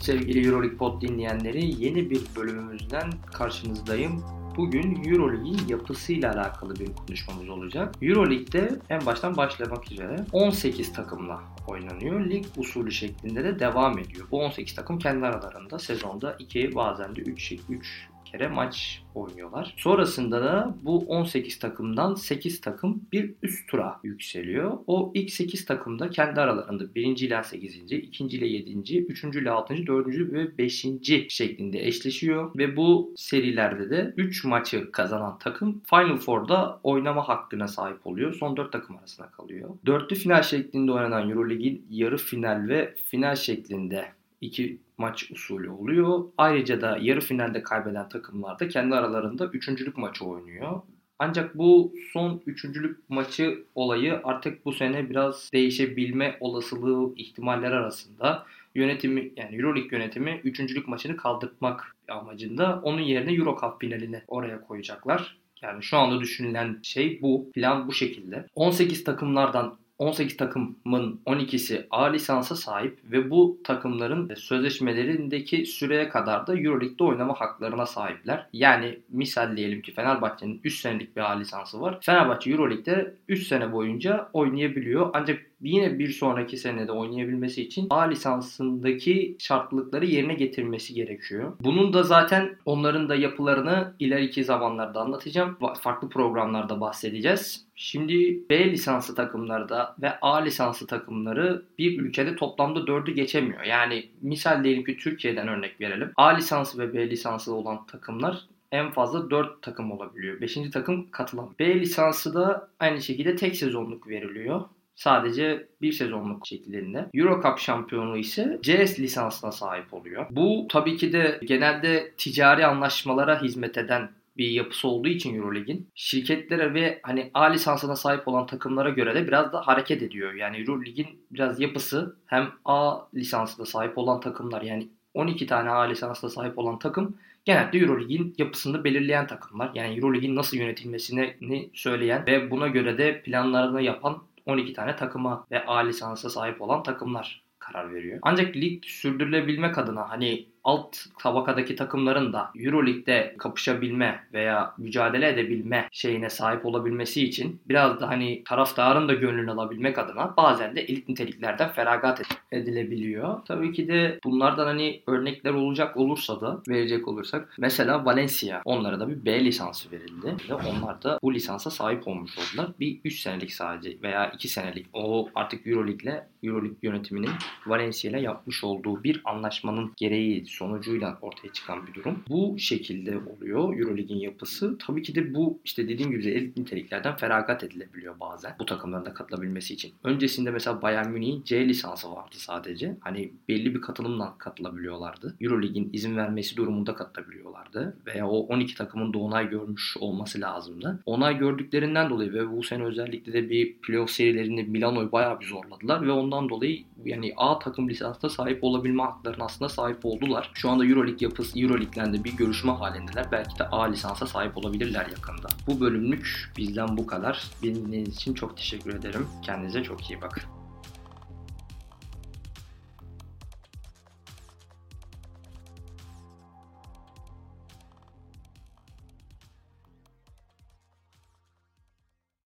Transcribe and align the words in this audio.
Sevgili 0.00 0.46
Euroleague 0.46 0.76
Pod 0.76 1.02
dinleyenleri 1.02 1.84
yeni 1.84 2.10
bir 2.10 2.22
bölümümüzden 2.36 3.10
karşınızdayım. 3.32 4.24
Bugün 4.56 5.04
Euroleague'in 5.04 5.68
yapısıyla 5.68 6.32
alakalı 6.32 6.76
bir 6.76 6.92
konuşmamız 6.92 7.48
olacak. 7.48 7.94
Euroleague'de 8.02 8.80
en 8.90 9.06
baştan 9.06 9.36
başlamak 9.36 9.92
üzere 9.92 10.16
18 10.32 10.92
takımla 10.92 11.40
oynanıyor. 11.68 12.26
Lig 12.30 12.46
usulü 12.56 12.92
şeklinde 12.92 13.44
de 13.44 13.58
devam 13.58 13.98
ediyor. 13.98 14.26
Bu 14.30 14.40
18 14.44 14.74
takım 14.74 14.98
kendi 14.98 15.26
aralarında 15.26 15.78
sezonda 15.78 16.36
2 16.38 16.74
bazen 16.74 17.16
de 17.16 17.20
3 17.20 17.52
3 17.68 18.08
kere 18.32 18.48
maç 18.48 19.02
oynuyorlar. 19.14 19.74
Sonrasında 19.76 20.42
da 20.42 20.76
bu 20.82 20.98
18 20.98 21.58
takımdan 21.58 22.14
8 22.14 22.60
takım 22.60 23.02
bir 23.12 23.34
üst 23.42 23.68
tura 23.68 24.00
yükseliyor. 24.02 24.78
O 24.86 25.12
ilk 25.14 25.30
8 25.30 25.64
takımda 25.64 26.10
kendi 26.10 26.40
aralarında 26.40 26.94
1. 26.94 27.16
ile 27.16 27.42
8. 27.44 27.92
2. 27.92 28.24
ile 28.24 28.46
7. 28.46 28.98
3. 28.98 29.24
ile 29.24 29.50
6. 29.50 29.86
4. 29.86 30.06
ve 30.06 30.58
5. 30.58 30.86
şeklinde 31.28 31.86
eşleşiyor. 31.86 32.50
Ve 32.56 32.76
bu 32.76 33.12
serilerde 33.16 33.90
de 33.90 34.14
3 34.16 34.44
maçı 34.44 34.92
kazanan 34.92 35.38
takım 35.38 35.82
Final 35.90 36.16
Four'da 36.16 36.80
oynama 36.82 37.28
hakkına 37.28 37.68
sahip 37.68 38.06
oluyor. 38.06 38.34
Son 38.34 38.56
4 38.56 38.72
takım 38.72 38.96
arasında 38.96 39.30
kalıyor. 39.30 39.70
Dörtlü 39.86 40.16
final 40.16 40.42
şeklinde 40.42 40.92
oynanan 40.92 41.30
Euroleague'in 41.30 41.86
yarı 41.90 42.16
final 42.16 42.68
ve 42.68 42.94
final 43.10 43.36
şeklinde 43.36 44.19
iki 44.40 44.78
maç 44.98 45.30
usulü 45.30 45.70
oluyor. 45.70 46.24
Ayrıca 46.38 46.80
da 46.80 46.98
yarı 47.00 47.20
finalde 47.20 47.62
kaybeden 47.62 48.08
takımlar 48.08 48.58
da 48.58 48.68
kendi 48.68 48.94
aralarında 48.94 49.46
üçüncülük 49.46 49.98
maçı 49.98 50.24
oynuyor. 50.24 50.80
Ancak 51.18 51.58
bu 51.58 51.92
son 52.12 52.42
üçüncülük 52.46 53.10
maçı 53.10 53.64
olayı 53.74 54.20
artık 54.24 54.64
bu 54.64 54.72
sene 54.72 55.10
biraz 55.10 55.50
değişebilme 55.52 56.36
olasılığı 56.40 57.14
ihtimaller 57.16 57.72
arasında. 57.72 58.46
Yönetimi 58.74 59.32
yani 59.36 59.56
Euroleague 59.56 59.98
yönetimi 59.98 60.40
üçüncülük 60.44 60.88
maçını 60.88 61.16
kaldırmak 61.16 61.96
amacında 62.08 62.80
onun 62.82 63.00
yerine 63.00 63.32
Euro 63.32 63.56
Cup 63.60 63.80
finalini 63.80 64.22
oraya 64.28 64.60
koyacaklar. 64.60 65.40
Yani 65.62 65.82
şu 65.82 65.96
anda 65.96 66.20
düşünülen 66.20 66.78
şey 66.82 67.22
bu. 67.22 67.50
Plan 67.52 67.88
bu 67.88 67.92
şekilde. 67.92 68.46
18 68.54 69.04
takımlardan 69.04 69.78
18 70.00 70.36
takımın 70.36 71.20
12'si 71.26 71.86
A 71.90 72.04
lisansa 72.04 72.56
sahip 72.56 72.98
ve 73.04 73.30
bu 73.30 73.60
takımların 73.64 74.34
sözleşmelerindeki 74.34 75.66
süreye 75.66 76.08
kadar 76.08 76.46
da 76.46 76.58
Euroleague'de 76.58 77.04
oynama 77.04 77.40
haklarına 77.40 77.86
sahipler. 77.86 78.46
Yani 78.52 78.98
misal 79.08 79.56
diyelim 79.56 79.82
ki 79.82 79.94
Fenerbahçe'nin 79.94 80.60
3 80.64 80.80
senelik 80.80 81.16
bir 81.16 81.20
A 81.20 81.38
lisansı 81.38 81.80
var. 81.80 81.98
Fenerbahçe 82.02 82.50
Euroleague'de 82.50 83.14
3 83.28 83.46
sene 83.46 83.72
boyunca 83.72 84.28
oynayabiliyor. 84.32 85.10
Ancak 85.12 85.49
yine 85.60 85.98
bir 85.98 86.08
sonraki 86.08 86.56
senede 86.56 86.92
oynayabilmesi 86.92 87.62
için 87.62 87.86
A 87.90 88.00
lisansındaki 88.00 89.36
şartlılıkları 89.38 90.06
yerine 90.06 90.34
getirmesi 90.34 90.94
gerekiyor. 90.94 91.52
Bunun 91.60 91.92
da 91.92 92.02
zaten 92.02 92.56
onların 92.64 93.08
da 93.08 93.14
yapılarını 93.14 93.94
ileriki 93.98 94.44
zamanlarda 94.44 95.00
anlatacağım. 95.00 95.58
Farklı 95.80 96.08
programlarda 96.08 96.80
bahsedeceğiz. 96.80 97.66
Şimdi 97.74 98.40
B 98.50 98.72
lisansı 98.72 99.14
takımlarda 99.14 99.96
ve 100.02 100.20
A 100.20 100.36
lisansı 100.36 100.86
takımları 100.86 101.62
bir 101.78 102.00
ülkede 102.00 102.36
toplamda 102.36 102.78
4'ü 102.78 103.10
geçemiyor. 103.10 103.62
Yani 103.62 104.08
misal 104.22 104.64
diyelim 104.64 104.84
ki 104.84 104.96
Türkiye'den 104.96 105.48
örnek 105.48 105.80
verelim. 105.80 106.12
A 106.16 106.28
lisansı 106.28 106.78
ve 106.78 106.94
B 106.94 107.10
lisansı 107.10 107.54
olan 107.54 107.86
takımlar 107.86 108.46
en 108.72 108.90
fazla 108.90 109.30
4 109.30 109.62
takım 109.62 109.92
olabiliyor. 109.92 110.40
5. 110.40 110.58
takım 110.72 111.10
katılamıyor. 111.10 111.58
B 111.58 111.80
lisansı 111.80 112.34
da 112.34 112.68
aynı 112.80 113.02
şekilde 113.02 113.36
tek 113.36 113.56
sezonluk 113.56 114.08
veriliyor. 114.08 114.64
Sadece 115.00 115.68
bir 115.80 115.92
sezonluk 115.92 116.46
şeklinde. 116.46 117.06
Euro 117.14 117.42
Cup 117.42 117.58
şampiyonu 117.58 118.16
ise 118.16 118.58
CS 118.62 118.98
lisansına 118.98 119.52
sahip 119.52 119.94
oluyor. 119.94 120.26
Bu 120.30 120.66
tabii 120.68 120.96
ki 120.96 121.12
de 121.12 121.40
genelde 121.44 122.12
ticari 122.16 122.66
anlaşmalara 122.66 123.42
hizmet 123.42 123.78
eden 123.78 124.10
bir 124.36 124.50
yapısı 124.50 124.88
olduğu 124.88 125.08
için 125.08 125.34
Euroleague'in 125.34 125.88
şirketlere 125.94 126.74
ve 126.74 127.00
hani 127.02 127.30
A 127.34 127.44
lisansına 127.44 127.96
sahip 127.96 128.28
olan 128.28 128.46
takımlara 128.46 128.90
göre 128.90 129.14
de 129.14 129.26
biraz 129.26 129.52
da 129.52 129.66
hareket 129.66 130.02
ediyor. 130.02 130.34
Yani 130.34 130.56
Euroleague'in 130.56 131.26
biraz 131.30 131.60
yapısı 131.60 132.16
hem 132.26 132.50
A 132.64 132.98
lisansına 133.14 133.66
sahip 133.66 133.98
olan 133.98 134.20
takımlar 134.20 134.62
yani 134.62 134.88
12 135.14 135.46
tane 135.46 135.70
A 135.70 135.80
lisansına 135.80 136.30
sahip 136.30 136.58
olan 136.58 136.78
takım 136.78 137.16
genelde 137.44 137.78
Euroleague'in 137.78 138.34
yapısını 138.38 138.84
belirleyen 138.84 139.26
takımlar. 139.26 139.70
Yani 139.74 139.96
Euroleague'in 139.96 140.36
nasıl 140.36 140.56
yönetilmesini 140.56 141.70
söyleyen 141.74 142.26
ve 142.26 142.50
buna 142.50 142.68
göre 142.68 142.98
de 142.98 143.22
planlarını 143.22 143.82
yapan 143.82 144.22
12 144.46 144.72
tane 144.72 144.96
takıma 144.96 145.46
ve 145.50 145.66
A 145.66 145.78
lisansa 145.78 146.30
sahip 146.30 146.62
olan 146.62 146.82
takımlar 146.82 147.42
karar 147.58 147.94
veriyor. 147.94 148.18
Ancak 148.22 148.56
lig 148.56 148.84
sürdürülebilmek 148.84 149.78
adına 149.78 150.10
hani 150.10 150.49
alt 150.64 150.96
tabakadaki 151.18 151.76
takımların 151.76 152.32
da 152.32 152.50
Euroleague'de 152.56 153.34
kapışabilme 153.38 154.24
veya 154.32 154.74
mücadele 154.78 155.28
edebilme 155.28 155.88
şeyine 155.92 156.30
sahip 156.30 156.66
olabilmesi 156.66 157.24
için 157.24 157.60
biraz 157.68 158.00
da 158.00 158.08
hani 158.08 158.44
taraftarın 158.44 159.08
da 159.08 159.14
gönlünü 159.14 159.50
alabilmek 159.50 159.98
adına 159.98 160.36
bazen 160.36 160.76
de 160.76 160.80
elit 160.80 161.08
niteliklerden 161.08 161.68
feragat 161.72 162.22
edilebiliyor. 162.52 163.40
Tabii 163.44 163.72
ki 163.72 163.88
de 163.88 164.18
bunlardan 164.24 164.66
hani 164.66 165.02
örnekler 165.06 165.52
olacak 165.52 165.96
olursa 165.96 166.40
da 166.40 166.62
verecek 166.68 167.08
olursak 167.08 167.54
mesela 167.58 168.04
Valencia 168.04 168.62
onlara 168.64 169.00
da 169.00 169.08
bir 169.08 169.24
B 169.24 169.44
lisansı 169.44 169.90
verildi 169.90 170.34
ve 170.50 170.54
onlar 170.54 171.02
da 171.02 171.18
bu 171.22 171.34
lisansa 171.34 171.70
sahip 171.70 172.08
olmuş 172.08 172.32
oldular. 172.38 172.70
Bir 172.80 173.00
3 173.04 173.20
senelik 173.20 173.52
sadece 173.52 173.96
veya 174.02 174.30
2 174.30 174.48
senelik 174.48 174.86
o 174.92 175.28
artık 175.34 175.66
Euroleague'le 175.66 176.24
Euroleague 176.42 176.78
yönetiminin 176.82 177.30
Valencia 177.66 178.10
ile 178.10 178.20
yapmış 178.20 178.64
olduğu 178.64 179.04
bir 179.04 179.20
anlaşmanın 179.24 179.92
gereği 179.96 180.36
sonucuyla 180.60 181.18
ortaya 181.22 181.52
çıkan 181.52 181.86
bir 181.86 181.94
durum. 181.94 182.22
Bu 182.28 182.58
şekilde 182.58 183.18
oluyor 183.18 183.78
Euroleague'in 183.78 184.20
yapısı. 184.20 184.78
Tabii 184.78 185.02
ki 185.02 185.14
de 185.14 185.34
bu 185.34 185.58
işte 185.64 185.88
dediğim 185.88 186.10
gibi 186.10 186.28
elit 186.28 186.56
niteliklerden 186.56 187.16
feragat 187.16 187.64
edilebiliyor 187.64 188.20
bazen 188.20 188.56
bu 188.58 188.66
takımların 188.66 189.04
da 189.04 189.14
katılabilmesi 189.14 189.74
için. 189.74 189.92
Öncesinde 190.04 190.50
mesela 190.50 190.82
Bayern 190.82 191.08
Münih'in 191.08 191.42
C 191.44 191.68
lisansı 191.68 192.10
vardı 192.10 192.34
sadece. 192.38 192.96
Hani 193.00 193.32
belli 193.48 193.74
bir 193.74 193.80
katılımla 193.80 194.38
katılabiliyorlardı. 194.38 195.36
Euroleague'in 195.40 195.90
izin 195.92 196.16
vermesi 196.16 196.56
durumunda 196.56 196.94
katılabiliyorlardı. 196.94 197.96
Veya 198.06 198.28
o 198.28 198.38
12 198.38 198.74
takımın 198.74 199.12
da 199.12 199.18
onay 199.18 199.50
görmüş 199.50 199.96
olması 200.00 200.40
lazımdı. 200.40 201.02
Onay 201.06 201.38
gördüklerinden 201.38 202.10
dolayı 202.10 202.32
ve 202.32 202.52
bu 202.52 202.62
sene 202.62 202.84
özellikle 202.84 203.32
de 203.32 203.50
bir 203.50 203.74
playoff 203.74 204.10
serilerinde 204.10 204.62
Milano'yu 204.62 205.12
bayağı 205.12 205.40
bir 205.40 205.46
zorladılar 205.46 206.06
ve 206.06 206.12
ondan 206.12 206.48
dolayı 206.48 206.84
yani 207.04 207.32
A 207.36 207.58
takım 207.58 207.88
lisansına 207.88 208.30
sahip 208.30 208.64
olabilme 208.64 209.02
haklarına 209.02 209.44
aslında 209.44 209.68
sahip 209.68 210.06
oldular. 210.06 210.39
Şu 210.54 210.70
anda 210.70 210.86
Euroleague 210.86 211.18
yapısı 211.20 211.60
Euroleague'den 211.60 212.14
de 212.14 212.24
bir 212.24 212.36
görüşme 212.36 212.72
halindeler. 212.72 213.32
Belki 213.32 213.58
de 213.58 213.68
A 213.68 213.84
lisansa 213.84 214.26
sahip 214.26 214.56
olabilirler 214.56 215.06
yakında. 215.06 215.48
Bu 215.66 215.80
bölümlük 215.80 216.52
bizden 216.56 216.96
bu 216.96 217.06
kadar. 217.06 217.44
Dinlediğiniz 217.62 218.16
için 218.16 218.34
çok 218.34 218.56
teşekkür 218.56 218.94
ederim. 218.94 219.26
Kendinize 219.42 219.82
çok 219.82 220.10
iyi 220.10 220.20
bakın. 220.20 220.59